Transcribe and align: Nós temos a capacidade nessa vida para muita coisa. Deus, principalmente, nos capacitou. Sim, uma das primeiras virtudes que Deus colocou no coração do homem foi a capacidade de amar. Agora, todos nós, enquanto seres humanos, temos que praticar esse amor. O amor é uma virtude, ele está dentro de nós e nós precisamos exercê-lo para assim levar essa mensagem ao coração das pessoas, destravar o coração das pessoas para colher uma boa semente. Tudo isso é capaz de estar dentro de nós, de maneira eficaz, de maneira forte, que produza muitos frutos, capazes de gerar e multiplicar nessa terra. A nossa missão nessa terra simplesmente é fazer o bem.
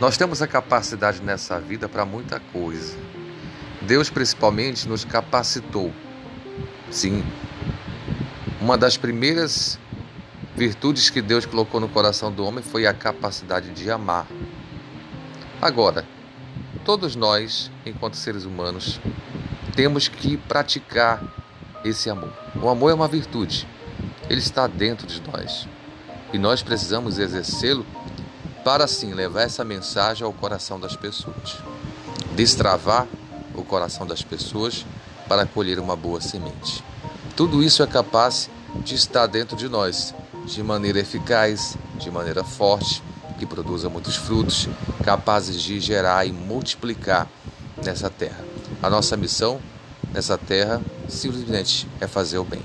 Nós 0.00 0.16
temos 0.16 0.42
a 0.42 0.46
capacidade 0.48 1.22
nessa 1.22 1.60
vida 1.60 1.88
para 1.88 2.04
muita 2.04 2.40
coisa. 2.40 2.96
Deus, 3.82 4.10
principalmente, 4.10 4.88
nos 4.88 5.04
capacitou. 5.04 5.92
Sim, 6.90 7.24
uma 8.60 8.76
das 8.76 8.96
primeiras 8.96 9.78
virtudes 10.56 11.10
que 11.10 11.22
Deus 11.22 11.46
colocou 11.46 11.80
no 11.80 11.88
coração 11.88 12.32
do 12.32 12.44
homem 12.44 12.62
foi 12.62 12.86
a 12.86 12.94
capacidade 12.94 13.70
de 13.70 13.90
amar. 13.90 14.26
Agora, 15.62 16.04
todos 16.84 17.14
nós, 17.14 17.70
enquanto 17.86 18.16
seres 18.16 18.44
humanos, 18.44 19.00
temos 19.76 20.08
que 20.08 20.36
praticar 20.36 21.22
esse 21.84 22.10
amor. 22.10 22.32
O 22.60 22.68
amor 22.68 22.90
é 22.90 22.94
uma 22.94 23.08
virtude, 23.08 23.66
ele 24.28 24.40
está 24.40 24.66
dentro 24.66 25.06
de 25.06 25.22
nós 25.30 25.68
e 26.32 26.38
nós 26.38 26.62
precisamos 26.62 27.18
exercê-lo 27.18 27.86
para 28.64 28.84
assim 28.84 29.12
levar 29.12 29.42
essa 29.42 29.62
mensagem 29.62 30.24
ao 30.24 30.32
coração 30.32 30.80
das 30.80 30.96
pessoas, 30.96 31.58
destravar 32.34 33.06
o 33.54 33.62
coração 33.62 34.06
das 34.06 34.22
pessoas 34.22 34.86
para 35.28 35.46
colher 35.46 35.78
uma 35.78 35.94
boa 35.94 36.20
semente. 36.20 36.82
Tudo 37.36 37.62
isso 37.62 37.82
é 37.82 37.86
capaz 37.86 38.48
de 38.82 38.94
estar 38.94 39.26
dentro 39.26 39.56
de 39.56 39.68
nós, 39.68 40.14
de 40.46 40.62
maneira 40.62 40.98
eficaz, 40.98 41.76
de 41.98 42.10
maneira 42.10 42.42
forte, 42.42 43.02
que 43.38 43.44
produza 43.44 43.88
muitos 43.88 44.16
frutos, 44.16 44.68
capazes 45.04 45.60
de 45.60 45.78
gerar 45.78 46.26
e 46.26 46.32
multiplicar 46.32 47.28
nessa 47.84 48.08
terra. 48.08 48.44
A 48.82 48.88
nossa 48.88 49.16
missão 49.16 49.60
nessa 50.12 50.38
terra 50.38 50.80
simplesmente 51.08 51.86
é 52.00 52.06
fazer 52.06 52.38
o 52.38 52.44
bem. 52.44 52.62